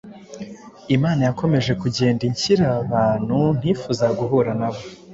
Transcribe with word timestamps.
Imana 0.95 1.21
yakomeje 1.29 1.71
kugenda 1.81 2.21
inshyira 2.29 2.65
abantu 2.81 3.37
ntifuzaga 3.59 4.15
guhura 4.19 4.51
na 4.59 4.69
bo. 4.73 4.79